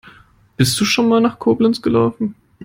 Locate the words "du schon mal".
0.79-1.21